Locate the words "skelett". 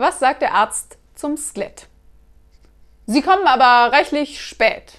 1.36-1.86